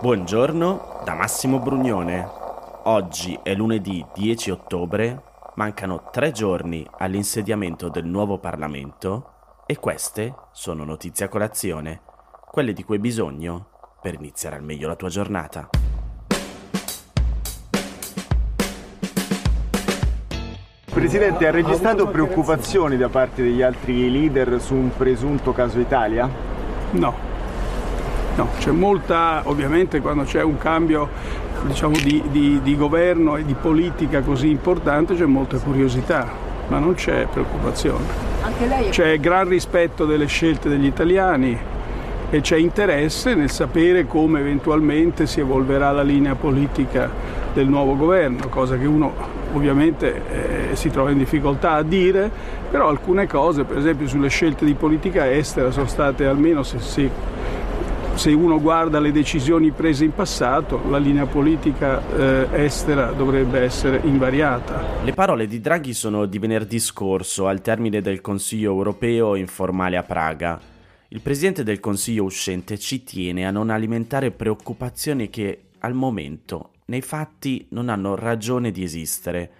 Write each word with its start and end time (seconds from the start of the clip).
Buongiorno 0.00 1.02
da 1.04 1.14
Massimo 1.14 1.58
Brugnone. 1.58 2.26
Oggi 2.84 3.38
è 3.42 3.52
lunedì 3.52 4.02
10 4.14 4.50
ottobre, 4.50 5.22
mancano 5.56 6.08
tre 6.10 6.32
giorni 6.32 6.86
all'insediamento 6.96 7.90
del 7.90 8.06
nuovo 8.06 8.38
Parlamento 8.38 9.62
e 9.66 9.76
queste 9.76 10.34
sono 10.52 10.84
notizie 10.84 11.26
a 11.26 11.28
colazione, 11.28 12.00
quelle 12.50 12.72
di 12.72 12.82
cui 12.82 12.94
hai 12.94 13.02
bisogno 13.02 13.66
per 14.00 14.14
iniziare 14.14 14.56
al 14.56 14.62
meglio 14.62 14.88
la 14.88 14.96
tua 14.96 15.10
giornata. 15.10 15.68
Presidente, 20.90 21.46
ha 21.46 21.50
registrato 21.50 22.08
preoccupazioni 22.08 22.96
da 22.96 23.10
parte 23.10 23.42
degli 23.42 23.60
altri 23.60 24.10
leader 24.10 24.62
su 24.62 24.74
un 24.74 24.90
presunto 24.96 25.52
caso 25.52 25.78
Italia? 25.78 26.26
No, 26.92 27.29
no, 28.40 28.48
c'è 28.58 28.70
molta, 28.70 29.42
ovviamente 29.44 30.00
quando 30.00 30.24
c'è 30.24 30.42
un 30.42 30.56
cambio 30.56 31.08
diciamo, 31.66 31.96
di, 32.02 32.22
di, 32.30 32.60
di 32.62 32.76
governo 32.76 33.36
e 33.36 33.44
di 33.44 33.54
politica 33.54 34.22
così 34.22 34.48
importante 34.48 35.14
c'è 35.14 35.26
molta 35.26 35.58
curiosità, 35.58 36.26
ma 36.68 36.78
non 36.78 36.94
c'è 36.94 37.26
preoccupazione. 37.30 38.28
C'è 38.88 39.18
gran 39.20 39.48
rispetto 39.48 40.06
delle 40.06 40.26
scelte 40.26 40.68
degli 40.68 40.86
italiani 40.86 41.58
e 42.30 42.40
c'è 42.40 42.56
interesse 42.56 43.34
nel 43.34 43.50
sapere 43.50 44.06
come 44.06 44.40
eventualmente 44.40 45.26
si 45.26 45.40
evolverà 45.40 45.90
la 45.90 46.02
linea 46.02 46.34
politica 46.34 47.10
del 47.52 47.66
nuovo 47.66 47.96
governo, 47.96 48.48
cosa 48.48 48.78
che 48.78 48.86
uno 48.86 49.12
ovviamente 49.52 50.70
eh, 50.70 50.76
si 50.76 50.88
trova 50.90 51.10
in 51.10 51.18
difficoltà 51.18 51.72
a 51.72 51.82
dire, 51.82 52.30
però 52.70 52.88
alcune 52.88 53.26
cose, 53.26 53.64
per 53.64 53.76
esempio 53.76 54.06
sulle 54.06 54.28
scelte 54.28 54.64
di 54.64 54.74
politica 54.74 55.30
estera, 55.30 55.72
sono 55.72 55.86
state 55.86 56.24
almeno 56.24 56.62
se, 56.62 56.78
se, 56.78 57.10
se 58.14 58.32
uno 58.32 58.60
guarda 58.60 59.00
le 59.00 59.12
decisioni 59.12 59.70
prese 59.70 60.04
in 60.04 60.12
passato, 60.12 60.80
la 60.88 60.98
linea 60.98 61.26
politica 61.26 62.02
eh, 62.14 62.64
estera 62.64 63.12
dovrebbe 63.12 63.60
essere 63.60 64.00
invariata. 64.04 65.02
Le 65.02 65.12
parole 65.12 65.46
di 65.46 65.60
Draghi 65.60 65.94
sono 65.94 66.26
di 66.26 66.38
venerdì 66.38 66.78
scorso, 66.78 67.46
al 67.46 67.60
termine 67.60 68.00
del 68.00 68.20
Consiglio 68.20 68.72
europeo 68.72 69.36
informale 69.36 69.96
a 69.96 70.02
Praga. 70.02 70.60
Il 71.08 71.20
Presidente 71.20 71.64
del 71.64 71.80
Consiglio 71.80 72.24
uscente 72.24 72.78
ci 72.78 73.02
tiene 73.02 73.46
a 73.46 73.50
non 73.50 73.70
alimentare 73.70 74.30
preoccupazioni 74.30 75.30
che 75.30 75.70
al 75.78 75.94
momento 75.94 76.72
nei 76.86 77.00
fatti 77.00 77.66
non 77.70 77.88
hanno 77.88 78.14
ragione 78.14 78.70
di 78.70 78.82
esistere, 78.82 79.50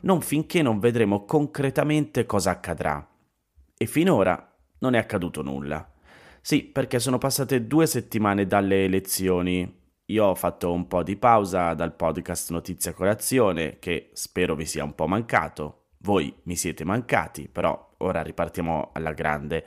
non 0.00 0.20
finché 0.20 0.62
non 0.62 0.78
vedremo 0.78 1.24
concretamente 1.24 2.26
cosa 2.26 2.50
accadrà. 2.50 3.06
E 3.76 3.86
finora 3.86 4.52
non 4.78 4.94
è 4.94 4.98
accaduto 4.98 5.42
nulla. 5.42 5.86
Sì, 6.46 6.62
perché 6.62 7.00
sono 7.00 7.18
passate 7.18 7.66
due 7.66 7.88
settimane 7.88 8.46
dalle 8.46 8.84
elezioni. 8.84 9.68
Io 10.04 10.26
ho 10.26 10.34
fatto 10.36 10.70
un 10.70 10.86
po' 10.86 11.02
di 11.02 11.16
pausa 11.16 11.74
dal 11.74 11.96
podcast 11.96 12.52
Notizia 12.52 12.92
Colazione, 12.92 13.80
che 13.80 14.10
spero 14.12 14.54
vi 14.54 14.64
sia 14.64 14.84
un 14.84 14.94
po' 14.94 15.08
mancato. 15.08 15.86
Voi 16.02 16.32
mi 16.44 16.54
siete 16.54 16.84
mancati, 16.84 17.48
però 17.48 17.94
ora 17.96 18.22
ripartiamo 18.22 18.90
alla 18.92 19.10
grande. 19.10 19.66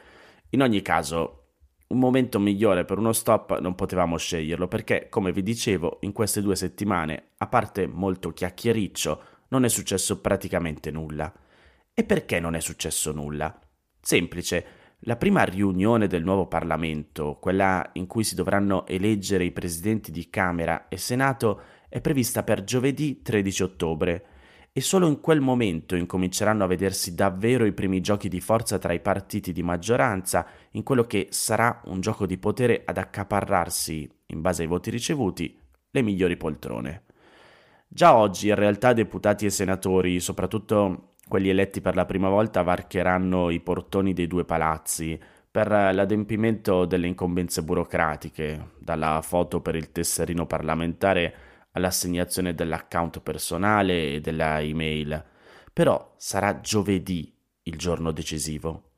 In 0.52 0.62
ogni 0.62 0.82
caso, 0.82 1.48
un 1.88 2.00
momento 2.00 2.40
migliore 2.40 2.86
per 2.86 2.98
uno 2.98 3.12
stop 3.12 3.60
non 3.60 3.76
potevamo 3.76 4.16
sceglierlo 4.16 4.70
perché, 4.70 5.10
come 5.10 5.34
vi 5.34 5.44
dicevo, 5.44 5.98
in 6.04 6.14
queste 6.14 6.42
due 6.42 6.56
settimane, 6.56 7.32
a 7.40 7.48
parte 7.48 7.88
molto 7.88 8.32
chiacchiericcio, 8.32 9.24
non 9.50 9.66
è 9.66 9.68
successo 9.68 10.22
praticamente 10.22 10.92
nulla. 10.92 11.30
E 11.94 12.06
perché 12.06 12.40
non 12.40 12.56
è 12.56 12.62
successo 12.62 13.12
nulla? 13.12 13.54
Semplice, 14.00 14.79
la 15.04 15.16
prima 15.16 15.44
riunione 15.44 16.08
del 16.08 16.24
nuovo 16.24 16.48
Parlamento, 16.48 17.38
quella 17.40 17.90
in 17.94 18.06
cui 18.06 18.26
si 18.26 18.36
dovranno 18.36 18.86
eleggere 18.86 19.46
i 19.46 19.52
presidenti 19.52 20.12
di 20.12 20.30
Camera 20.30 20.90
e 20.90 20.98
Senato, 20.98 21.62
è 21.88 22.02
prevista 22.02 22.44
per 22.44 22.66
giovedì 22.66 23.22
13 23.22 23.64
ottobre 23.64 24.26
e 24.74 24.82
solo 24.82 25.08
in 25.08 25.22
quel 25.22 25.40
momento 25.40 25.96
incominceranno 25.96 26.64
a 26.64 26.68
vedersi 26.68 27.16
davvero 27.16 27.66
i 27.66 27.72
primi 27.72 28.02
giochi 28.02 28.28
di 28.28 28.42
forza 28.42 28.78
tra 28.78 28.94
i 28.94 29.00
partiti 29.00 29.52
di 29.52 29.64
maggioranza 29.64 30.46
in 30.72 30.84
quello 30.84 31.06
che 31.06 31.28
sarà 31.32 31.82
un 31.86 32.02
gioco 32.02 32.26
di 32.26 32.38
potere 32.38 32.84
ad 32.86 32.98
accaparrarsi, 32.98 34.10
in 34.28 34.42
base 34.42 34.64
ai 34.64 34.68
voti 34.68 34.90
ricevuti, 34.90 35.58
le 35.92 36.02
migliori 36.02 36.36
poltrone. 36.36 37.06
Già 37.88 38.16
oggi 38.16 38.50
in 38.50 38.56
realtà 38.56 38.94
deputati 38.94 39.46
e 39.46 39.50
senatori, 39.50 40.20
soprattutto 40.20 41.09
quelli 41.30 41.48
eletti 41.48 41.80
per 41.80 41.96
la 41.96 42.04
prima 42.04 42.28
volta, 42.28 42.62
varcheranno 42.62 43.50
i 43.52 43.62
portoni 43.62 44.12
dei 44.12 44.28
due 44.28 44.44
palazzi 44.44 45.18
per 45.50 45.70
l'adempimento 45.70 46.86
delle 46.86 47.08
incombenze 47.08 47.64
burocratiche, 47.64 48.72
dalla 48.78 49.22
foto 49.22 49.62
per 49.62 49.76
il 49.76 49.92
tesserino 49.94 50.46
parlamentare 50.46 51.34
all'assegnazione 51.72 52.54
dell'account 52.54 53.22
personale 53.22 54.16
e 54.16 54.22
della 54.22 54.62
email, 54.62 55.24
però 55.72 56.14
sarà 56.18 56.60
giovedì 56.60 57.34
il 57.64 57.78
giorno 57.78 58.12
decisivo. 58.12 58.90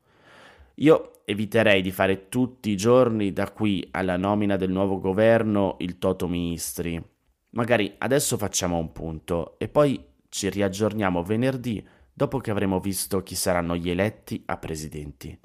Io 0.76 1.22
eviterei 1.24 1.82
di 1.82 1.90
fare 1.90 2.28
tutti 2.28 2.70
i 2.70 2.76
giorni 2.76 3.32
da 3.32 3.50
qui 3.50 3.86
alla 3.92 4.16
nomina 4.16 4.56
del 4.56 4.70
nuovo 4.70 4.98
governo 4.98 5.76
il 5.80 5.98
toto 5.98 6.26
ministri. 6.26 7.02
Magari 7.50 7.94
adesso 7.98 8.36
facciamo 8.36 8.78
un 8.78 8.92
punto 8.92 9.58
e 9.58 9.68
poi 9.68 10.02
ci 10.28 10.48
riaggiorniamo 10.48 11.22
venerdì 11.22 11.86
dopo 12.22 12.38
che 12.38 12.52
avremo 12.52 12.78
visto 12.78 13.24
chi 13.24 13.34
saranno 13.34 13.74
gli 13.74 13.90
eletti 13.90 14.40
a 14.46 14.56
presidenti. 14.56 15.36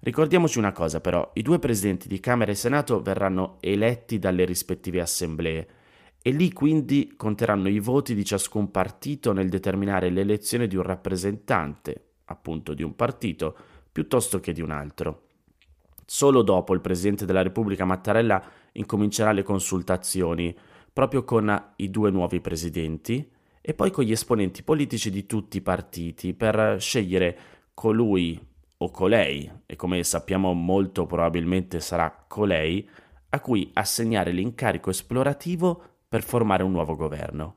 Ricordiamoci 0.00 0.58
una 0.58 0.72
cosa 0.72 1.00
però, 1.00 1.30
i 1.34 1.42
due 1.42 1.60
presidenti 1.60 2.08
di 2.08 2.18
Camera 2.18 2.50
e 2.50 2.56
Senato 2.56 3.00
verranno 3.00 3.58
eletti 3.60 4.18
dalle 4.18 4.44
rispettive 4.44 5.00
assemblee 5.00 5.68
e 6.20 6.30
lì 6.32 6.52
quindi 6.52 7.14
conteranno 7.16 7.68
i 7.68 7.78
voti 7.78 8.12
di 8.16 8.24
ciascun 8.24 8.72
partito 8.72 9.32
nel 9.32 9.48
determinare 9.48 10.10
l'elezione 10.10 10.66
di 10.66 10.74
un 10.74 10.82
rappresentante, 10.82 12.06
appunto 12.24 12.74
di 12.74 12.82
un 12.82 12.96
partito, 12.96 13.56
piuttosto 13.92 14.40
che 14.40 14.52
di 14.52 14.60
un 14.60 14.72
altro. 14.72 15.26
Solo 16.04 16.42
dopo 16.42 16.74
il 16.74 16.80
Presidente 16.80 17.24
della 17.24 17.42
Repubblica 17.42 17.84
Mattarella 17.84 18.42
incomincerà 18.72 19.30
le 19.30 19.44
consultazioni, 19.44 20.56
proprio 20.92 21.22
con 21.22 21.72
i 21.76 21.88
due 21.88 22.10
nuovi 22.10 22.40
presidenti 22.40 23.34
e 23.68 23.74
poi 23.74 23.90
con 23.90 24.04
gli 24.04 24.12
esponenti 24.12 24.62
politici 24.62 25.10
di 25.10 25.26
tutti 25.26 25.56
i 25.56 25.60
partiti 25.60 26.34
per 26.34 26.76
scegliere 26.78 27.38
colui 27.74 28.40
o 28.76 28.90
colei, 28.92 29.50
e 29.66 29.74
come 29.74 30.04
sappiamo 30.04 30.52
molto 30.52 31.04
probabilmente 31.04 31.80
sarà 31.80 32.26
colei, 32.28 32.88
a 33.30 33.40
cui 33.40 33.68
assegnare 33.72 34.30
l'incarico 34.30 34.90
esplorativo 34.90 35.82
per 36.08 36.22
formare 36.22 36.62
un 36.62 36.70
nuovo 36.70 36.94
governo. 36.94 37.56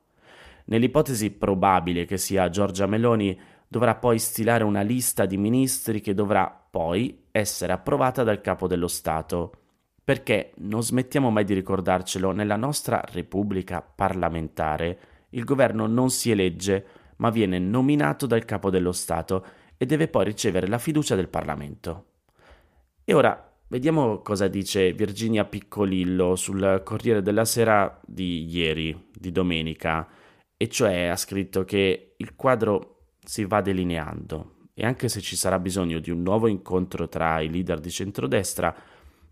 Nell'ipotesi 0.66 1.30
probabile 1.30 2.06
che 2.06 2.18
sia 2.18 2.50
Giorgia 2.50 2.88
Meloni, 2.88 3.40
dovrà 3.68 3.94
poi 3.94 4.18
stilare 4.18 4.64
una 4.64 4.82
lista 4.82 5.28
di 5.28 5.38
ministri 5.38 6.02
che 6.02 6.16
dovrà 6.16 6.50
poi 6.50 7.26
essere 7.30 7.72
approvata 7.72 8.24
dal 8.24 8.42
capo 8.42 8.66
dello 8.66 8.88
Stato. 8.88 9.52
Perché 10.04 10.54
non 10.56 10.82
smettiamo 10.82 11.30
mai 11.30 11.44
di 11.44 11.54
ricordarcelo, 11.54 12.32
nella 12.32 12.56
nostra 12.56 13.00
Repubblica 13.12 13.84
parlamentare 13.84 15.19
il 15.32 15.44
governo 15.44 15.88
non 15.88 16.10
si 16.10 16.32
elegge, 16.32 16.86
ma 17.18 17.30
viene 17.30 17.60
nominato 17.60 18.26
dal 18.26 18.46
capo 18.46 18.70
dello 18.70 18.92
Stato 18.92 19.46
e 19.78 19.86
deve 19.86 20.08
poi 20.08 20.26
ricevere 20.26 20.68
la 20.68 20.78
fiducia 20.78 21.16
del 21.16 21.30
Parlamento. 21.30 22.06
E 23.04 23.14
ora 23.14 23.44
Vediamo 23.72 24.24
cosa 24.24 24.48
dice 24.48 24.94
Virginia 24.94 25.46
Piccolillo 25.46 26.36
sul 26.36 26.82
Corriere 26.84 27.22
della 27.22 27.46
Sera 27.46 28.02
di 28.04 28.44
ieri, 28.50 29.10
di 29.14 29.32
domenica, 29.32 30.08
e 30.58 30.68
cioè 30.70 31.04
ha 31.04 31.16
scritto 31.16 31.66
che 31.66 32.16
il 32.18 32.36
quadro 32.36 33.12
si 33.24 33.46
va 33.46 33.62
delineando 33.62 34.56
e 34.74 34.86
anche 34.86 35.08
se 35.08 35.22
ci 35.22 35.36
sarà 35.36 35.60
bisogno 35.60 36.00
di 36.00 36.10
un 36.10 36.24
nuovo 36.24 36.48
incontro 36.48 37.08
tra 37.10 37.42
i 37.42 37.50
leader 37.52 37.80
di 37.80 37.92
centrodestra, 37.92 38.76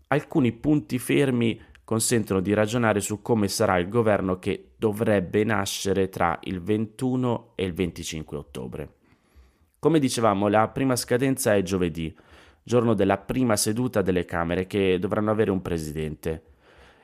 alcuni 0.06 0.52
punti 0.52 1.00
fermi 1.00 1.60
consentono 1.82 2.38
di 2.38 2.54
ragionare 2.54 3.00
su 3.00 3.20
come 3.20 3.48
sarà 3.48 3.76
il 3.78 3.88
governo 3.88 4.38
che 4.38 4.67
dovrebbe 4.78 5.44
nascere 5.44 6.08
tra 6.08 6.38
il 6.44 6.62
21 6.62 7.52
e 7.56 7.64
il 7.64 7.74
25 7.74 8.36
ottobre. 8.36 8.92
Come 9.78 9.98
dicevamo, 9.98 10.48
la 10.48 10.68
prima 10.68 10.96
scadenza 10.96 11.54
è 11.54 11.62
giovedì 11.62 12.14
giorno 12.68 12.92
della 12.92 13.16
prima 13.16 13.56
seduta 13.56 14.02
delle 14.02 14.26
Camere 14.26 14.66
che 14.66 14.98
dovranno 15.00 15.30
avere 15.30 15.50
un 15.50 15.62
presidente. 15.62 16.42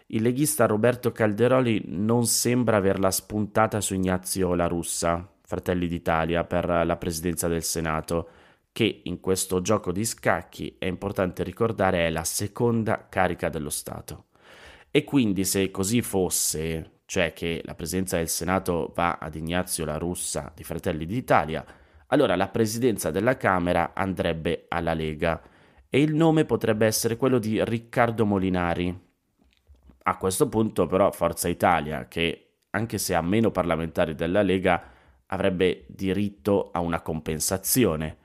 Il 0.08 0.22
leghista 0.22 0.66
Roberto 0.66 1.10
Calderoli 1.10 1.82
non 1.86 2.26
sembra 2.26 2.76
averla 2.76 3.10
spuntata 3.10 3.80
su 3.80 3.94
Ignazio 3.94 4.54
La 4.54 4.66
Russa, 4.66 5.26
Fratelli 5.42 5.88
d'Italia, 5.88 6.44
per 6.44 6.66
la 6.84 6.96
presidenza 6.96 7.48
del 7.48 7.62
Senato, 7.62 8.28
che 8.70 9.00
in 9.04 9.20
questo 9.20 9.62
gioco 9.62 9.90
di 9.90 10.04
scacchi, 10.04 10.76
è 10.78 10.84
importante 10.84 11.42
ricordare, 11.42 12.06
è 12.06 12.10
la 12.10 12.24
seconda 12.24 13.06
carica 13.08 13.48
dello 13.48 13.70
Stato. 13.70 14.26
E 14.90 15.02
quindi 15.04 15.44
se 15.44 15.70
così 15.70 16.02
fosse, 16.02 16.90
cioè 17.06 17.32
che 17.32 17.60
la 17.64 17.74
presidenza 17.74 18.16
del 18.16 18.28
Senato 18.28 18.92
va 18.94 19.18
ad 19.20 19.34
Ignazio 19.34 19.84
La 19.84 19.98
Russa 19.98 20.52
di 20.54 20.64
Fratelli 20.64 21.06
d'Italia, 21.06 21.64
allora 22.08 22.36
la 22.36 22.48
presidenza 22.48 23.10
della 23.10 23.36
Camera 23.36 23.92
andrebbe 23.94 24.66
alla 24.68 24.94
Lega 24.94 25.42
e 25.88 26.00
il 26.00 26.14
nome 26.14 26.44
potrebbe 26.44 26.86
essere 26.86 27.16
quello 27.16 27.38
di 27.38 27.62
Riccardo 27.64 28.26
Molinari. 28.26 29.12
A 30.06 30.16
questo 30.16 30.48
punto 30.48 30.86
però 30.86 31.10
Forza 31.12 31.48
Italia, 31.48 32.08
che 32.08 32.56
anche 32.70 32.98
se 32.98 33.14
ha 33.14 33.22
meno 33.22 33.50
parlamentari 33.50 34.14
della 34.14 34.42
Lega, 34.42 34.90
avrebbe 35.26 35.86
diritto 35.88 36.70
a 36.72 36.80
una 36.80 37.00
compensazione. 37.00 38.18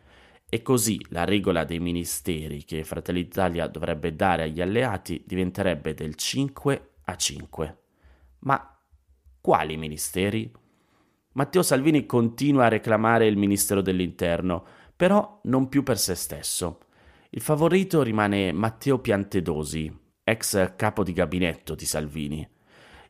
E 0.49 0.63
così 0.63 0.99
la 1.09 1.25
regola 1.25 1.63
dei 1.63 1.79
ministeri 1.79 2.65
che 2.65 2.83
Fratelli 2.83 3.21
d'Italia 3.21 3.67
dovrebbe 3.67 4.15
dare 4.15 4.43
agli 4.43 4.61
alleati 4.61 5.23
diventerebbe 5.25 5.93
del 5.93 6.15
5 6.15 6.89
a 7.03 7.15
5. 7.15 7.77
Ma 8.39 8.77
quali 9.41 9.77
ministeri? 9.77 10.51
Matteo 11.33 11.61
Salvini 11.61 12.05
continua 12.05 12.65
a 12.65 12.69
reclamare 12.69 13.27
il 13.27 13.37
Ministero 13.37 13.81
dell'Interno, 13.81 14.65
però 14.95 15.39
non 15.43 15.69
più 15.69 15.83
per 15.83 15.97
se 15.97 16.15
stesso. 16.15 16.79
Il 17.29 17.41
favorito 17.41 18.01
rimane 18.01 18.51
Matteo 18.51 18.99
Piantedosi, 18.99 19.95
ex 20.23 20.75
capo 20.75 21.03
di 21.03 21.13
gabinetto 21.13 21.75
di 21.75 21.85
Salvini. 21.85 22.47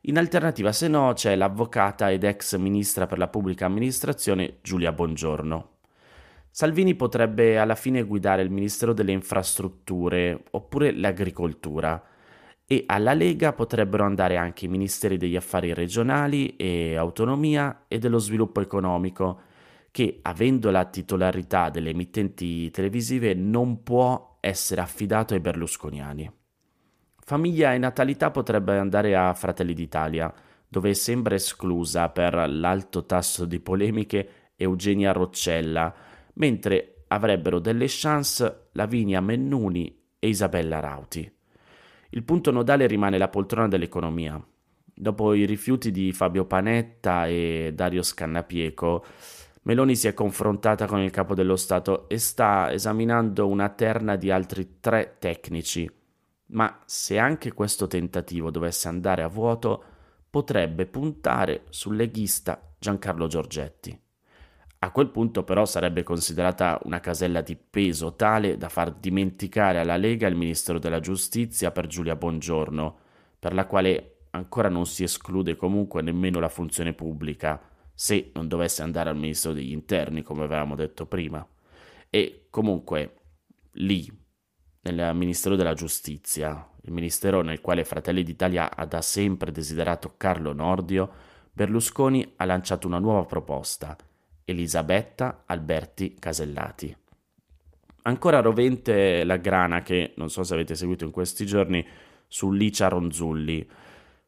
In 0.01 0.17
alternativa, 0.17 0.71
se 0.71 0.87
no, 0.87 1.13
c'è 1.13 1.35
l'avvocata 1.35 2.11
ed 2.11 2.23
ex 2.23 2.55
ministra 2.57 3.05
per 3.05 3.17
la 3.17 3.27
pubblica 3.27 3.65
amministrazione 3.65 4.59
Giulia 4.61 4.91
Bongiorno. 4.91 5.77
Salvini 6.51 6.95
potrebbe 6.95 7.57
alla 7.57 7.75
fine 7.75 8.03
guidare 8.03 8.41
il 8.41 8.49
Ministero 8.49 8.93
delle 8.93 9.11
Infrastrutture 9.11 10.43
oppure 10.51 10.91
l'Agricoltura 10.91 12.01
e 12.71 12.83
alla 12.85 13.13
Lega 13.13 13.51
potrebbero 13.51 14.03
andare 14.03 14.37
anche 14.37 14.65
i 14.65 14.67
Ministeri 14.67 15.17
degli 15.17 15.35
Affari 15.35 15.73
regionali 15.73 16.55
e 16.55 16.95
Autonomia 16.95 17.85
e 17.87 17.97
dello 17.97 18.19
Sviluppo 18.19 18.61
economico, 18.61 19.41
che 19.89 20.19
avendo 20.21 20.69
la 20.69 20.85
titolarità 20.85 21.71
delle 21.71 21.89
emittenti 21.89 22.69
televisive 22.69 23.33
non 23.33 23.81
può 23.81 24.37
essere 24.39 24.81
affidato 24.81 25.33
ai 25.33 25.39
berlusconiani. 25.39 26.31
Famiglia 27.17 27.73
e 27.73 27.79
natalità 27.79 28.29
potrebbe 28.29 28.77
andare 28.77 29.15
a 29.15 29.33
Fratelli 29.33 29.73
d'Italia, 29.73 30.31
dove 30.67 30.93
sembra 30.93 31.33
esclusa 31.33 32.09
per 32.09 32.35
l'alto 32.47 33.07
tasso 33.07 33.45
di 33.45 33.59
polemiche 33.59 34.51
Eugenia 34.55 35.11
Roccella, 35.11 35.91
mentre 36.33 37.05
avrebbero 37.07 37.57
delle 37.57 37.87
chance 37.87 38.67
Lavinia 38.73 39.21
Mennuni 39.21 40.03
e 40.19 40.27
Isabella 40.27 40.79
Rauti. 40.79 41.37
Il 42.09 42.23
punto 42.23 42.51
nodale 42.51 42.87
rimane 42.87 43.17
la 43.17 43.27
poltrona 43.27 43.67
dell'economia. 43.67 44.41
Dopo 44.83 45.33
i 45.33 45.45
rifiuti 45.45 45.91
di 45.91 46.11
Fabio 46.11 46.45
Panetta 46.45 47.27
e 47.27 47.71
Dario 47.73 48.01
Scannapieco, 48.01 49.05
Meloni 49.63 49.95
si 49.95 50.07
è 50.07 50.13
confrontata 50.13 50.87
con 50.87 50.99
il 50.99 51.11
capo 51.11 51.33
dello 51.33 51.55
Stato 51.55 52.09
e 52.09 52.17
sta 52.17 52.71
esaminando 52.71 53.47
una 53.47 53.69
terna 53.69 54.15
di 54.15 54.31
altri 54.31 54.77
tre 54.79 55.17
tecnici 55.19 55.89
ma 56.51 56.81
se 56.85 57.17
anche 57.17 57.53
questo 57.53 57.87
tentativo 57.87 58.49
dovesse 58.49 58.87
andare 58.87 59.23
a 59.23 59.27
vuoto, 59.27 59.83
potrebbe 60.29 60.85
puntare 60.85 61.63
sul 61.69 61.95
leghista 61.95 62.73
Giancarlo 62.77 63.27
Giorgetti. 63.27 63.99
A 64.81 64.91
quel 64.91 65.09
punto 65.09 65.43
però 65.43 65.65
sarebbe 65.65 66.03
considerata 66.03 66.79
una 66.83 67.01
casella 67.01 67.41
di 67.41 67.57
peso 67.57 68.15
tale 68.15 68.55
da 68.57 68.69
far 68.69 68.93
dimenticare 68.93 69.79
alla 69.79 69.97
Lega 69.97 70.25
il 70.27 70.37
Ministero 70.37 70.79
della 70.79 71.01
Giustizia 71.01 71.71
per 71.71 71.87
Giulia 71.87 72.15
Bongiorno, 72.15 72.97
per 73.37 73.53
la 73.53 73.65
quale 73.65 74.19
ancora 74.31 74.69
non 74.69 74.85
si 74.85 75.03
esclude 75.03 75.57
comunque 75.57 76.01
nemmeno 76.01 76.39
la 76.39 76.47
funzione 76.47 76.93
pubblica, 76.93 77.61
se 77.93 78.31
non 78.33 78.47
dovesse 78.47 78.81
andare 78.81 79.09
al 79.09 79.17
Ministero 79.17 79.53
degli 79.53 79.73
Interni, 79.73 80.23
come 80.23 80.43
avevamo 80.45 80.75
detto 80.75 81.05
prima. 81.05 81.45
E 82.09 82.47
comunque 82.49 83.15
lì 83.73 84.09
nel 84.83 85.13
Ministero 85.13 85.57
della 85.57 85.73
Giustizia, 85.73 86.65
il 86.83 86.93
ministero 86.93 87.41
nel 87.41 87.59
quale 87.59 87.83
Fratelli 87.83 88.23
d'Italia 88.23 88.73
ha 88.73 88.85
da 88.85 89.01
sempre 89.01 89.51
desiderato 89.51 90.13
Carlo 90.15 90.53
Nordio, 90.53 91.11
Berlusconi 91.51 92.33
ha 92.37 92.45
lanciato 92.45 92.87
una 92.87 92.99
nuova 92.99 93.25
proposta, 93.25 93.97
Elisabetta 94.49 95.43
Alberti 95.45 96.15
Casellati. 96.19 96.95
Ancora 98.03 98.39
rovente 98.39 99.23
la 99.23 99.37
grana 99.37 99.81
che, 99.81 100.13
non 100.15 100.29
so 100.29 100.43
se 100.43 100.53
avete 100.53 100.75
seguito 100.75 101.05
in 101.05 101.11
questi 101.11 101.45
giorni, 101.45 101.85
su 102.27 102.51
Licia 102.51 102.87
Ronzulli. 102.87 103.67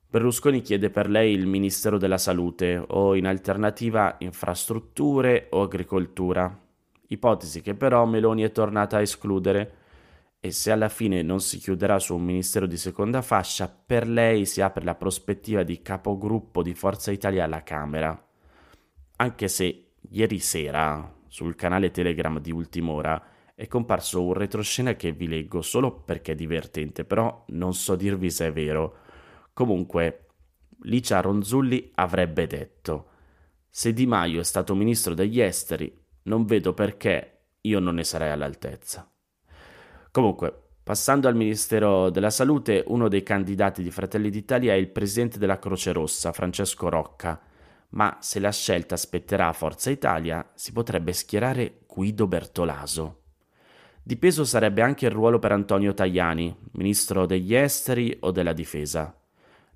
Berlusconi 0.08 0.62
chiede 0.62 0.90
per 0.90 1.10
lei 1.10 1.34
il 1.34 1.48
Ministero 1.48 1.98
della 1.98 2.18
Salute 2.18 2.84
o 2.86 3.16
in 3.16 3.26
alternativa 3.26 4.18
infrastrutture 4.20 5.48
o 5.52 5.62
agricoltura, 5.62 6.60
ipotesi 7.08 7.62
che 7.62 7.76
però 7.76 8.06
Meloni 8.06 8.44
è 8.44 8.52
tornata 8.52 8.98
a 8.98 9.02
escludere 9.02 9.76
e 10.44 10.52
se 10.52 10.72
alla 10.72 10.90
fine 10.90 11.22
non 11.22 11.40
si 11.40 11.60
chiuderà 11.60 12.00
su 12.00 12.16
un 12.16 12.24
ministero 12.24 12.66
di 12.66 12.76
seconda 12.76 13.22
fascia, 13.22 13.70
per 13.70 14.08
lei 14.08 14.46
si 14.46 14.60
apre 14.60 14.84
la 14.84 14.96
prospettiva 14.96 15.62
di 15.62 15.82
capogruppo 15.82 16.64
di 16.64 16.74
Forza 16.74 17.12
Italia 17.12 17.44
alla 17.44 17.62
Camera. 17.62 18.28
Anche 19.18 19.48
se 19.48 19.91
ieri 20.10 20.40
sera 20.40 21.14
sul 21.28 21.56
canale 21.56 21.92
Telegram 21.92 22.40
di 22.40 22.52
Ultimora 22.52 23.24
è 23.56 23.68
comparso 23.68 24.24
un 24.24 24.34
retroscena 24.34 24.96
che 24.96 25.12
vi 25.12 25.28
leggo 25.28 25.62
solo 25.62 26.02
perché 26.02 26.32
è 26.32 26.36
divertente, 26.36 27.06
però 27.06 27.44
non 27.50 27.74
so 27.74 27.96
dirvi 27.96 28.32
se 28.32 28.48
è 28.48 28.52
vero. 28.52 28.98
Comunque, 29.54 30.26
Licia 30.84 31.22
Ronzulli 31.22 31.92
avrebbe 31.96 32.48
detto: 32.48 33.10
Se 33.70 33.94
Di 33.94 34.08
Maio 34.08 34.40
è 34.40 34.44
stato 34.44 34.74
ministro 34.74 35.14
degli 35.14 35.40
esteri, 35.40 35.96
non 36.24 36.46
vedo 36.46 36.74
perché 36.74 37.42
io 37.62 37.80
non 37.80 37.96
ne 37.96 38.04
sarei 38.04 38.32
all'altezza. 38.32 39.10
Comunque, 40.10 40.54
passando 40.84 41.28
al 41.28 41.36
Ministero 41.36 42.10
della 42.10 42.32
Salute, 42.32 42.84
uno 42.88 43.08
dei 43.08 43.24
candidati 43.24 43.84
di 43.84 43.92
Fratelli 43.92 44.30
d'Italia 44.30 44.74
è 44.74 44.78
il 44.78 44.90
presidente 44.90 45.38
della 45.38 45.60
Croce 45.60 45.92
Rossa, 45.92 46.32
Francesco 46.32 46.90
Rocca, 46.90 47.40
ma 47.92 48.18
se 48.20 48.40
la 48.40 48.52
scelta 48.52 48.96
spetterà 48.96 49.48
a 49.48 49.54
Forza 49.54 49.90
Italia, 49.90 50.52
si 50.54 50.72
potrebbe 50.72 51.14
schierare 51.14 51.80
Guido 51.88 52.28
Bertolaso. 52.28 53.20
Di 54.04 54.18
peso 54.18 54.44
sarebbe 54.46 54.82
anche 54.82 55.06
il 55.06 55.12
ruolo 55.12 55.40
per 55.40 55.52
Antonio 55.52 55.94
Tajani, 55.94 56.56
ministro 56.74 57.26
degli 57.26 57.54
esteri 57.54 58.18
o 58.22 58.32
della 58.32 58.54
difesa. 58.54 59.16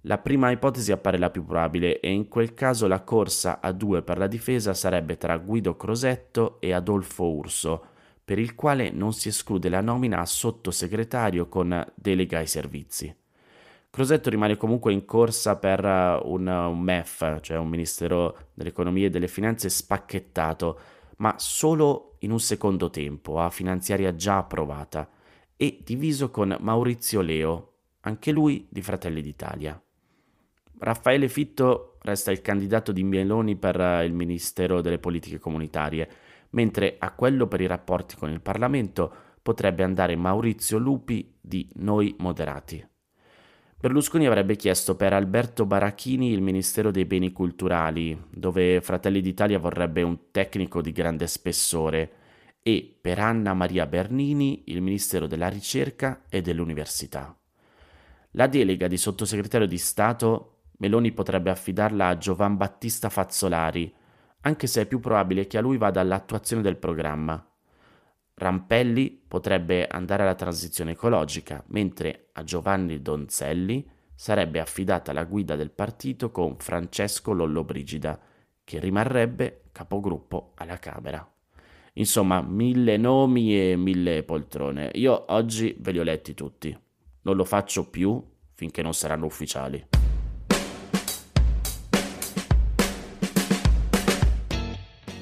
La 0.02 0.18
prima 0.18 0.52
ipotesi 0.52 0.92
appare 0.92 1.18
la 1.18 1.30
più 1.30 1.46
probabile 1.46 2.00
e 2.00 2.12
in 2.12 2.28
quel 2.28 2.54
caso 2.54 2.88
la 2.88 3.02
corsa 3.02 3.60
a 3.60 3.72
due 3.72 4.02
per 4.04 4.18
la 4.18 4.28
difesa 4.28 4.74
sarebbe 4.74 5.18
tra 5.18 5.38
Guido 5.38 5.76
Crosetto 5.76 6.60
e 6.60 6.74
Adolfo 6.74 7.32
Urso, 7.32 7.86
per 8.24 8.40
il 8.40 8.56
quale 8.56 8.92
non 8.92 9.14
si 9.14 9.28
esclude 9.28 9.70
la 9.70 9.82
nomina 9.82 10.20
a 10.20 10.26
sottosegretario 10.26 11.48
con 11.48 11.86
delega 11.96 12.40
ai 12.40 12.48
servizi. 12.48 13.16
Crosetto 13.96 14.30
rimane 14.30 14.58
comunque 14.58 14.92
in 14.92 15.06
corsa 15.06 15.56
per 15.56 15.80
eh, 15.86 16.20
un, 16.26 16.48
un 16.48 16.82
MEF, 16.82 17.40
cioè 17.40 17.56
un 17.56 17.70
Ministero 17.70 18.50
dell'Economia 18.54 19.06
e 19.06 19.10
delle 19.10 19.30
Finanze 19.30 19.70
spacchettato, 19.70 20.80
ma 21.20 21.36
solo 21.38 22.18
in 22.20 22.32
un 22.32 22.42
secondo 22.42 22.90
tempo, 22.90 23.40
a 23.40 23.50
finanziaria 23.50 24.14
già 24.14 24.40
approvata, 24.40 25.10
e 25.56 25.80
diviso 25.82 26.30
con 26.30 26.58
Maurizio 26.60 27.22
Leo, 27.22 27.76
anche 28.02 28.34
lui 28.34 28.68
di 28.70 28.82
Fratelli 28.82 29.22
d'Italia. 29.22 29.82
Raffaele 30.80 31.30
Fitto 31.30 31.96
resta 32.02 32.32
il 32.32 32.42
candidato 32.42 32.92
di 32.92 33.04
Meloni 33.06 33.56
per 33.56 33.80
eh, 33.80 34.04
il 34.04 34.12
Ministero 34.12 34.82
delle 34.82 35.00
Politiche 35.00 35.40
Comunitarie, 35.40 36.10
mentre 36.50 36.98
a 37.00 37.14
quello 37.14 37.48
per 37.48 37.62
i 37.62 37.68
rapporti 37.68 38.18
con 38.18 38.30
il 38.30 38.42
Parlamento 38.42 39.14
potrebbe 39.42 39.84
andare 39.84 40.18
Maurizio 40.18 40.78
Lupi 40.78 41.38
di 41.40 41.70
Noi 41.76 42.14
Moderati. 42.18 42.86
Berlusconi 43.86 44.26
avrebbe 44.26 44.56
chiesto 44.56 44.96
per 44.96 45.14
Alberto 45.14 45.68
Barachini 45.68 46.32
il 46.32 46.42
Ministero 46.42 46.90
dei 46.90 47.06
Beni 47.06 47.32
Culturali, 47.32 48.20
dove 48.32 48.82
Fratelli 48.82 49.22
d'Italia 49.22 49.60
vorrebbe 49.60 50.02
un 50.02 50.32
tecnico 50.32 50.82
di 50.82 50.92
grande 50.92 51.28
spessore, 51.28 52.12
e 52.64 52.98
per 53.00 53.20
Anna 53.20 53.54
Maria 53.54 53.86
Bernini 53.86 54.64
il 54.70 54.82
Ministero 54.82 55.28
della 55.28 55.50
Ricerca 55.50 56.24
e 56.30 56.42
dell'Università. 56.42 57.38
La 58.32 58.48
delega 58.48 58.88
di 58.88 58.98
sottosegretario 58.98 59.68
di 59.68 59.78
Stato 59.78 60.62
Meloni 60.78 61.12
potrebbe 61.12 61.52
affidarla 61.52 62.08
a 62.08 62.18
Giovan 62.18 62.58
Battista 62.58 63.10
Fazzolari, 63.10 63.94
anche 64.42 64.66
se 64.66 64.82
è 64.82 64.86
più 64.88 65.00
probabile 65.00 65.46
che 65.46 65.60
a 65.60 65.62
lui 65.62 65.78
vada 65.78 66.02
l'attuazione 66.02 66.64
del 66.64 66.78
programma. 66.78 67.48
Rampelli 68.38 69.24
potrebbe 69.28 69.88
andare 69.88 70.24
alla 70.24 70.36
transizione 70.36 70.92
ecologica, 70.92 71.64
mentre 71.68 72.30
a 72.34 72.44
Giovanni 72.44 73.02
Donzelli 73.02 73.90
sarebbe 74.14 74.60
affidata 74.60 75.14
la 75.14 75.24
guida 75.24 75.56
del 75.56 75.72
partito 75.72 76.32
con 76.32 76.58
Francesco 76.58 77.32
Lollobrigida, 77.32 78.20
che 78.64 78.80
rimarrebbe 78.80 79.64
capogruppo 79.72 80.52
alla 80.56 80.78
Camera. 80.78 81.26
Insomma, 81.94 82.42
mille 82.42 82.98
nomi 82.98 83.58
e 83.58 83.78
mille 83.78 84.24
poltrone. 84.24 84.92
Io 84.96 85.26
oggi 85.30 85.74
ve 85.80 85.92
li 85.92 86.00
ho 86.00 86.04
letti 86.04 86.34
tutti. 86.34 86.78
Non 87.22 87.38
lo 87.38 87.46
faccio 87.46 87.90
più 87.90 88.22
finché 88.52 88.82
non 88.82 88.94
saranno 88.94 89.26
ufficiali. 89.26 90.05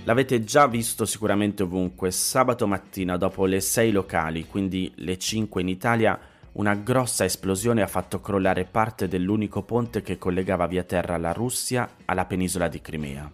L'avete 0.05 0.43
già 0.43 0.67
visto 0.67 1.05
sicuramente 1.05 1.63
ovunque, 1.63 2.11
sabato 2.11 2.67
mattina 2.67 3.15
dopo 3.15 3.45
le 3.45 3.61
6 3.61 3.91
locali, 3.91 4.45
quindi 4.47 4.91
le 4.95 5.17
5 5.17 5.61
in 5.61 5.69
Italia, 5.69 6.19
una 6.53 6.75
grossa 6.75 7.23
esplosione 7.23 7.81
ha 7.81 7.87
fatto 7.87 8.19
crollare 8.19 8.65
parte 8.65 9.07
dell'unico 9.07 9.63
ponte 9.63 10.01
che 10.01 10.17
collegava 10.17 10.67
via 10.67 10.83
terra 10.83 11.15
la 11.15 11.31
Russia 11.31 11.89
alla 12.03 12.25
penisola 12.25 12.67
di 12.67 12.81
Crimea. 12.81 13.31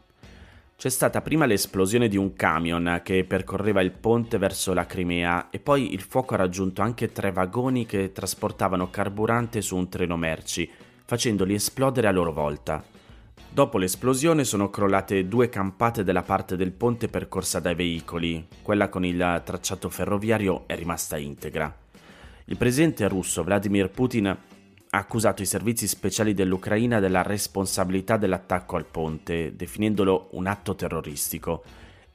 C'è 0.78 0.90
stata 0.90 1.22
prima 1.22 1.48
l'esplosione 1.48 2.08
di 2.08 2.18
un 2.18 2.36
camion 2.36 3.02
che 3.04 3.24
percorreva 3.24 3.82
il 3.82 3.92
ponte 3.92 4.38
verso 4.38 4.72
la 4.72 4.86
Crimea 4.86 5.50
e 5.50 5.58
poi 5.58 5.94
il 5.94 6.02
fuoco 6.02 6.36
ha 6.36 6.38
raggiunto 6.38 6.84
anche 6.84 7.12
tre 7.12 7.32
vagoni 7.32 7.88
che 7.88 8.12
trasportavano 8.12 8.92
carburante 8.92 9.62
su 9.62 9.76
un 9.76 9.90
treno 9.90 10.18
merci, 10.18 10.70
facendoli 11.04 11.56
esplodere 11.56 12.08
a 12.08 12.12
loro 12.12 12.32
volta. 12.32 12.99
Dopo 13.52 13.80
l'esplosione 13.80 14.44
sono 14.44 14.70
crollate 14.70 15.28
due 15.28 15.50
campate 15.50 16.04
della 16.04 16.22
parte 16.22 16.56
del 16.56 16.72
ponte 16.72 17.08
percorsa 17.08 17.60
dai 17.60 17.74
veicoli, 17.74 18.48
quella 18.62 18.90
con 18.90 19.04
il 19.04 19.42
tracciato 19.44 19.90
ferroviario 19.90 20.64
è 20.68 20.76
rimasta 20.76 21.18
integra. 21.18 21.76
Il 22.46 22.58
presidente 22.58 23.08
russo 23.08 23.44
Vladimir 23.44 23.90
Putin 23.90 24.28
ha 24.28 24.38
accusato 24.98 25.42
i 25.42 25.48
servizi 25.48 25.88
speciali 25.88 26.34
dell'Ucraina 26.34 27.00
della 27.00 27.24
responsabilità 27.24 28.18
dell'attacco 28.18 28.76
al 28.76 28.86
ponte, 28.86 29.56
definendolo 29.56 30.30
un 30.32 30.46
atto 30.46 30.76
terroristico, 30.76 31.64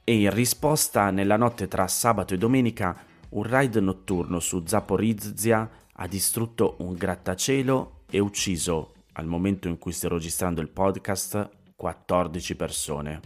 e 0.05 0.15
in 0.15 0.33
risposta 0.33 1.11
nella 1.11 1.37
notte 1.37 1.67
tra 1.67 1.87
sabato 1.87 2.33
e 2.33 2.37
domenica 2.37 2.95
un 3.29 3.43
raid 3.43 3.75
notturno 3.75 4.39
su 4.39 4.63
Zaporizhzia 4.65 5.69
ha 5.91 6.07
distrutto 6.07 6.75
un 6.79 6.93
grattacielo 6.93 8.03
e 8.09 8.19
ucciso, 8.19 8.94
al 9.17 9.25
momento 9.25 9.67
in 9.67 9.77
cui 9.77 9.91
sto 9.91 10.09
registrando 10.09 10.61
il 10.61 10.69
podcast, 10.69 11.49
14 11.75 12.55
persone. 12.55 13.19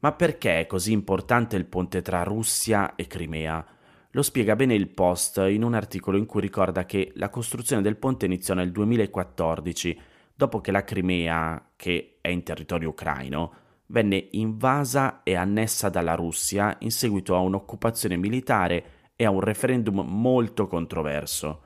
Ma 0.00 0.12
perché 0.12 0.60
è 0.60 0.66
così 0.66 0.92
importante 0.92 1.56
il 1.56 1.64
ponte 1.64 2.02
tra 2.02 2.22
Russia 2.22 2.94
e 2.94 3.06
Crimea? 3.06 3.64
Lo 4.10 4.22
spiega 4.22 4.54
bene 4.54 4.74
il 4.74 4.88
Post 4.88 5.38
in 5.48 5.64
un 5.64 5.74
articolo 5.74 6.16
in 6.16 6.26
cui 6.26 6.40
ricorda 6.40 6.84
che 6.84 7.12
la 7.14 7.30
costruzione 7.30 7.82
del 7.82 7.96
ponte 7.96 8.26
iniziò 8.26 8.54
nel 8.54 8.70
2014, 8.70 10.00
dopo 10.34 10.60
che 10.60 10.70
la 10.70 10.84
Crimea, 10.84 11.70
che 11.74 12.18
è 12.20 12.28
in 12.28 12.42
territorio 12.42 12.90
ucraino, 12.90 13.52
venne 13.86 14.28
invasa 14.32 15.22
e 15.22 15.34
annessa 15.34 15.88
dalla 15.88 16.14
Russia 16.14 16.76
in 16.80 16.90
seguito 16.90 17.34
a 17.34 17.40
un'occupazione 17.40 18.16
militare 18.16 18.84
e 19.16 19.24
a 19.24 19.30
un 19.30 19.40
referendum 19.40 20.00
molto 20.00 20.66
controverso. 20.66 21.62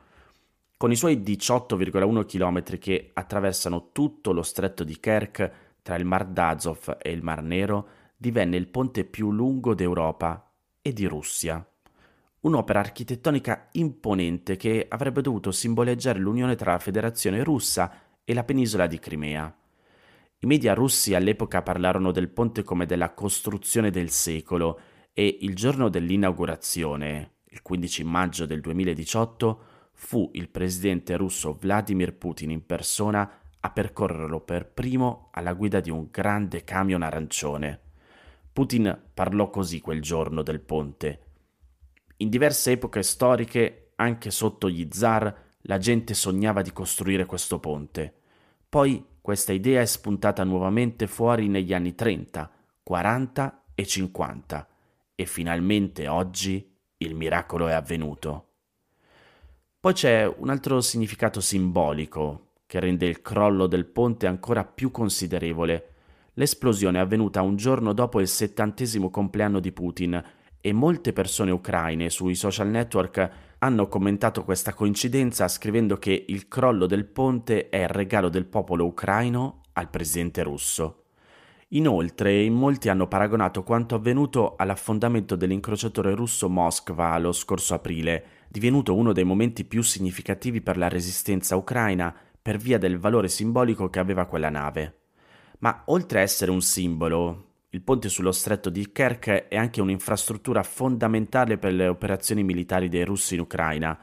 Con 0.78 0.90
i 0.90 0.96
suoi 0.96 1.18
18,1 1.18 2.24
km 2.24 2.78
che 2.78 3.10
attraversano 3.12 3.90
tutto 3.92 4.32
lo 4.32 4.42
stretto 4.42 4.82
di 4.84 4.98
Kerch 4.98 5.50
tra 5.82 5.96
il 5.96 6.06
Mar 6.06 6.24
d'Azov 6.24 6.96
e 7.02 7.10
il 7.10 7.22
Mar 7.22 7.42
Nero, 7.42 7.88
divenne 8.16 8.56
il 8.56 8.68
ponte 8.68 9.04
più 9.04 9.30
lungo 9.30 9.74
d'Europa 9.74 10.50
e 10.80 10.92
di 10.94 11.04
Russia 11.04 11.62
un'opera 12.40 12.78
architettonica 12.78 13.68
imponente 13.72 14.56
che 14.56 14.86
avrebbe 14.88 15.22
dovuto 15.22 15.50
simboleggiare 15.50 16.18
l'unione 16.18 16.54
tra 16.54 16.72
la 16.72 16.78
Federazione 16.78 17.42
russa 17.42 17.92
e 18.24 18.34
la 18.34 18.44
penisola 18.44 18.86
di 18.86 18.98
Crimea. 18.98 19.54
I 20.40 20.46
media 20.46 20.74
russi 20.74 21.14
all'epoca 21.14 21.62
parlarono 21.62 22.12
del 22.12 22.28
ponte 22.28 22.62
come 22.62 22.86
della 22.86 23.12
costruzione 23.12 23.90
del 23.90 24.10
secolo 24.10 24.80
e 25.12 25.38
il 25.40 25.56
giorno 25.56 25.88
dell'inaugurazione, 25.88 27.32
il 27.46 27.60
15 27.60 28.04
maggio 28.04 28.46
del 28.46 28.60
2018, 28.60 29.62
fu 30.00 30.30
il 30.34 30.48
presidente 30.48 31.16
russo 31.16 31.52
Vladimir 31.52 32.14
Putin 32.14 32.50
in 32.50 32.64
persona 32.64 33.30
a 33.60 33.70
percorrerlo 33.70 34.40
per 34.40 34.66
primo 34.66 35.28
alla 35.32 35.52
guida 35.52 35.80
di 35.80 35.90
un 35.90 36.08
grande 36.10 36.64
camion 36.64 37.02
arancione. 37.02 37.80
Putin 38.52 38.98
parlò 39.12 39.50
così 39.50 39.80
quel 39.80 40.00
giorno 40.00 40.42
del 40.42 40.60
ponte 40.60 41.26
in 42.20 42.30
diverse 42.30 42.72
epoche 42.72 43.02
storiche, 43.04 43.92
anche 43.96 44.32
sotto 44.32 44.68
gli 44.68 44.88
zar, 44.90 45.46
la 45.62 45.78
gente 45.78 46.14
sognava 46.14 46.62
di 46.62 46.72
costruire 46.72 47.26
questo 47.26 47.60
ponte. 47.60 48.12
Poi 48.68 49.04
questa 49.20 49.52
idea 49.52 49.80
è 49.80 49.86
spuntata 49.86 50.42
nuovamente 50.42 51.06
fuori 51.06 51.46
negli 51.46 51.72
anni 51.72 51.94
30, 51.94 52.50
40 52.82 53.64
e 53.74 53.86
50 53.86 54.68
e 55.14 55.26
finalmente 55.26 56.08
oggi 56.08 56.74
il 56.96 57.14
miracolo 57.14 57.68
è 57.68 57.72
avvenuto. 57.72 58.47
Poi 59.80 59.92
c'è 59.92 60.26
un 60.38 60.50
altro 60.50 60.80
significato 60.80 61.40
simbolico 61.40 62.54
che 62.66 62.80
rende 62.80 63.06
il 63.06 63.22
crollo 63.22 63.68
del 63.68 63.86
ponte 63.86 64.26
ancora 64.26 64.64
più 64.64 64.90
considerevole. 64.90 65.94
L'esplosione 66.34 66.98
è 66.98 67.00
avvenuta 67.00 67.42
un 67.42 67.54
giorno 67.54 67.92
dopo 67.92 68.18
il 68.18 68.26
settantesimo 68.26 69.08
compleanno 69.08 69.60
di 69.60 69.70
Putin 69.70 70.20
e 70.60 70.72
molte 70.72 71.12
persone 71.12 71.52
ucraine 71.52 72.10
sui 72.10 72.34
social 72.34 72.66
network 72.66 73.30
hanno 73.58 73.86
commentato 73.86 74.42
questa 74.42 74.74
coincidenza 74.74 75.46
scrivendo 75.46 75.96
che 75.96 76.24
il 76.26 76.48
crollo 76.48 76.86
del 76.86 77.06
ponte 77.06 77.68
è 77.68 77.82
il 77.82 77.88
regalo 77.88 78.28
del 78.28 78.46
popolo 78.46 78.84
ucraino 78.84 79.60
al 79.74 79.90
presidente 79.90 80.42
russo. 80.42 81.04
Inoltre, 81.72 82.42
in 82.42 82.54
molti 82.54 82.88
hanno 82.88 83.08
paragonato 83.08 83.62
quanto 83.62 83.94
avvenuto 83.94 84.54
all'affondamento 84.56 85.36
dell'incrociatore 85.36 86.14
russo 86.14 86.48
Moskva 86.48 87.18
lo 87.18 87.32
scorso 87.32 87.74
aprile, 87.74 88.46
divenuto 88.48 88.94
uno 88.94 89.12
dei 89.12 89.24
momenti 89.24 89.66
più 89.66 89.82
significativi 89.82 90.62
per 90.62 90.78
la 90.78 90.88
resistenza 90.88 91.56
ucraina 91.56 92.14
per 92.40 92.56
via 92.56 92.78
del 92.78 92.98
valore 92.98 93.28
simbolico 93.28 93.90
che 93.90 93.98
aveva 93.98 94.24
quella 94.24 94.48
nave. 94.48 95.00
Ma 95.58 95.82
oltre 95.86 96.20
a 96.20 96.22
essere 96.22 96.50
un 96.50 96.62
simbolo, 96.62 97.48
il 97.68 97.82
ponte 97.82 98.08
sullo 98.08 98.32
stretto 98.32 98.70
di 98.70 98.90
Kerch 98.90 99.28
è 99.48 99.56
anche 99.58 99.82
un'infrastruttura 99.82 100.62
fondamentale 100.62 101.58
per 101.58 101.74
le 101.74 101.86
operazioni 101.86 102.42
militari 102.44 102.88
dei 102.88 103.04
russi 103.04 103.34
in 103.34 103.40
Ucraina. 103.40 103.98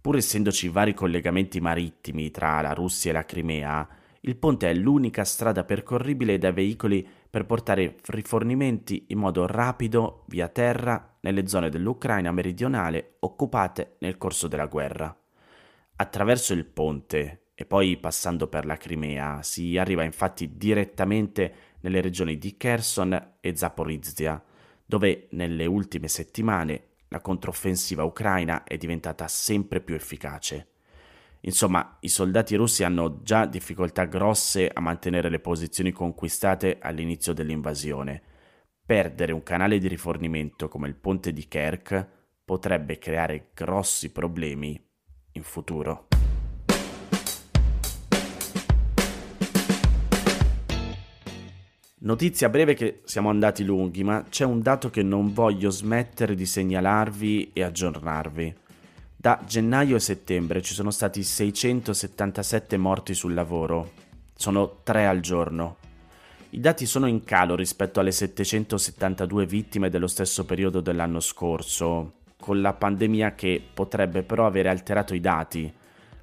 Pur 0.00 0.16
essendoci 0.16 0.68
vari 0.68 0.92
collegamenti 0.92 1.60
marittimi 1.60 2.32
tra 2.32 2.60
la 2.60 2.72
Russia 2.72 3.10
e 3.10 3.14
la 3.14 3.24
Crimea, 3.24 3.88
il 4.26 4.36
ponte 4.36 4.68
è 4.68 4.74
l'unica 4.74 5.24
strada 5.24 5.62
percorribile 5.62 6.36
dai 6.36 6.52
veicoli 6.52 7.06
per 7.30 7.46
portare 7.46 7.96
rifornimenti 8.06 9.06
in 9.08 9.18
modo 9.18 9.46
rapido 9.46 10.24
via 10.26 10.48
terra 10.48 11.16
nelle 11.20 11.46
zone 11.46 11.68
dell'Ucraina 11.68 12.32
meridionale 12.32 13.16
occupate 13.20 13.96
nel 14.00 14.18
corso 14.18 14.48
della 14.48 14.66
guerra. 14.66 15.16
Attraverso 15.96 16.54
il 16.54 16.64
ponte 16.64 17.50
e 17.54 17.64
poi 17.66 17.96
passando 17.98 18.48
per 18.48 18.66
la 18.66 18.76
Crimea 18.76 19.42
si 19.42 19.78
arriva 19.78 20.02
infatti 20.02 20.56
direttamente 20.56 21.54
nelle 21.80 22.00
regioni 22.00 22.36
di 22.36 22.56
Kherson 22.56 23.34
e 23.40 23.56
Zaporizhia, 23.56 24.42
dove 24.84 25.28
nelle 25.30 25.66
ultime 25.66 26.08
settimane 26.08 26.94
la 27.08 27.20
controffensiva 27.20 28.02
ucraina 28.02 28.64
è 28.64 28.76
diventata 28.76 29.28
sempre 29.28 29.80
più 29.80 29.94
efficace. 29.94 30.70
Insomma, 31.46 31.98
i 32.00 32.08
soldati 32.08 32.56
russi 32.56 32.82
hanno 32.82 33.22
già 33.22 33.46
difficoltà 33.46 34.04
grosse 34.04 34.68
a 34.68 34.80
mantenere 34.80 35.28
le 35.28 35.38
posizioni 35.38 35.92
conquistate 35.92 36.78
all'inizio 36.80 37.32
dell'invasione. 37.32 38.20
Perdere 38.84 39.32
un 39.32 39.44
canale 39.44 39.78
di 39.78 39.86
rifornimento 39.86 40.66
come 40.66 40.88
il 40.88 40.96
ponte 40.96 41.32
di 41.32 41.46
Kerch 41.46 42.04
potrebbe 42.44 42.98
creare 42.98 43.50
grossi 43.54 44.10
problemi 44.10 44.80
in 45.32 45.42
futuro. 45.44 46.08
Notizia 51.98 52.48
breve 52.48 52.74
che 52.74 53.02
siamo 53.04 53.30
andati 53.30 53.64
lunghi, 53.64 54.02
ma 54.02 54.24
c'è 54.28 54.44
un 54.44 54.62
dato 54.62 54.90
che 54.90 55.04
non 55.04 55.32
voglio 55.32 55.70
smettere 55.70 56.34
di 56.34 56.46
segnalarvi 56.46 57.52
e 57.52 57.62
aggiornarvi. 57.62 58.64
Da 59.26 59.40
gennaio 59.44 59.96
e 59.96 59.98
settembre 59.98 60.62
ci 60.62 60.72
sono 60.72 60.92
stati 60.92 61.24
677 61.24 62.76
morti 62.76 63.12
sul 63.12 63.34
lavoro, 63.34 63.90
sono 64.36 64.82
3 64.84 65.04
al 65.04 65.18
giorno. 65.18 65.78
I 66.50 66.60
dati 66.60 66.86
sono 66.86 67.08
in 67.08 67.24
calo 67.24 67.56
rispetto 67.56 67.98
alle 67.98 68.12
772 68.12 69.44
vittime 69.46 69.90
dello 69.90 70.06
stesso 70.06 70.44
periodo 70.44 70.80
dell'anno 70.80 71.18
scorso, 71.18 72.12
con 72.38 72.60
la 72.60 72.72
pandemia 72.72 73.34
che 73.34 73.60
potrebbe 73.74 74.22
però 74.22 74.46
avere 74.46 74.68
alterato 74.68 75.12
i 75.12 75.18
dati 75.18 75.74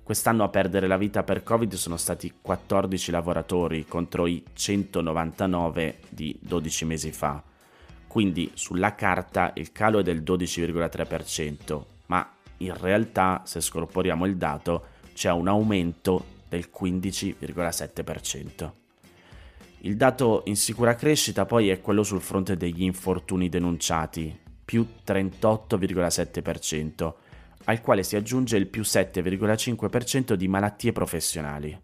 Quest'anno 0.01 0.45
a 0.45 0.47
perdere 0.47 0.87
la 0.87 0.95
vita 0.95 1.23
per 1.23 1.43
Covid 1.43 1.73
sono 1.73 1.97
stati 1.97 2.31
14 2.41 3.11
lavoratori 3.11 3.85
contro 3.85 4.27
i 4.27 4.41
199 4.53 5.99
di 6.07 6.37
12 6.39 6.85
mesi 6.85 7.11
fa. 7.11 7.43
Quindi 8.07 8.51
sulla 8.53 8.95
carta 8.95 9.51
il 9.55 9.73
calo 9.73 9.99
è 9.99 10.03
del 10.03 10.21
12,3%, 10.21 11.67
ma 11.69 11.92
in 12.65 12.75
realtà 12.79 13.43
se 13.45 13.61
scorporiamo 13.61 14.25
il 14.25 14.37
dato 14.37 14.85
c'è 15.13 15.31
un 15.31 15.47
aumento 15.47 16.25
del 16.49 16.69
15,7%. 16.73 18.71
Il 19.85 19.97
dato 19.97 20.43
in 20.45 20.55
sicura 20.55 20.95
crescita 20.95 21.45
poi 21.45 21.67
è 21.69 21.81
quello 21.81 22.03
sul 22.03 22.21
fronte 22.21 22.55
degli 22.55 22.83
infortuni 22.83 23.49
denunciati, 23.49 24.33
più 24.63 24.87
38,7%, 25.05 27.13
al 27.65 27.81
quale 27.81 28.03
si 28.03 28.15
aggiunge 28.15 28.57
il 28.57 28.67
più 28.67 28.81
7,5% 28.81 30.33
di 30.33 30.47
malattie 30.47 30.93
professionali. 30.93 31.77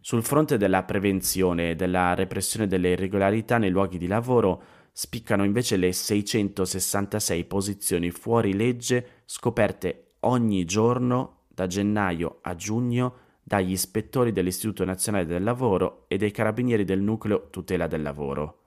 Sul 0.00 0.22
fronte 0.22 0.56
della 0.56 0.84
prevenzione 0.84 1.70
e 1.70 1.76
della 1.76 2.14
repressione 2.14 2.68
delle 2.68 2.90
irregolarità 2.90 3.58
nei 3.58 3.70
luoghi 3.70 3.98
di 3.98 4.06
lavoro 4.06 4.62
spiccano 5.00 5.44
invece 5.44 5.76
le 5.76 5.92
666 5.92 7.44
posizioni 7.44 8.10
fuori 8.10 8.52
legge 8.52 9.22
scoperte 9.26 10.14
ogni 10.20 10.64
giorno 10.64 11.42
da 11.46 11.68
gennaio 11.68 12.40
a 12.42 12.56
giugno 12.56 13.14
dagli 13.44 13.70
ispettori 13.70 14.32
dell'Istituto 14.32 14.84
Nazionale 14.84 15.24
del 15.24 15.44
Lavoro 15.44 16.06
e 16.08 16.16
dei 16.16 16.32
carabinieri 16.32 16.82
del 16.82 17.00
nucleo 17.00 17.48
tutela 17.48 17.86
del 17.86 18.02
lavoro. 18.02 18.64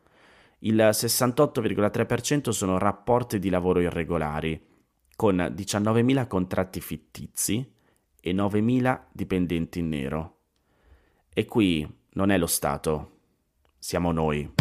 Il 0.60 0.78
68,3% 0.78 2.52
sono 2.52 2.78
rapporti 2.78 3.38
di 3.38 3.50
lavoro 3.50 3.82
irregolari, 3.82 4.68
con 5.18 5.36
19.000 5.36 6.28
contratti 6.28 6.80
fittizi 6.80 7.74
e 8.22 8.32
9.000 8.32 9.02
dipendenti 9.12 9.80
in 9.80 9.90
nero. 9.90 10.38
E 11.34 11.44
qui 11.44 11.86
non 12.14 12.30
è 12.30 12.38
lo 12.38 12.48
Stato, 12.48 13.20
siamo 13.78 14.14
noi. 14.14 14.61